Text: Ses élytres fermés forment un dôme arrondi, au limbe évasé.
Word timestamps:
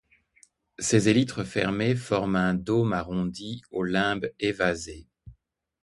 Ses 0.79 1.09
élytres 1.09 1.43
fermés 1.45 1.95
forment 1.95 2.35
un 2.35 2.53
dôme 2.55 2.91
arrondi, 2.91 3.61
au 3.69 3.83
limbe 3.83 4.31
évasé. 4.39 5.05